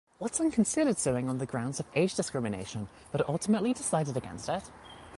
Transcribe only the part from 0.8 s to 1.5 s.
suing on the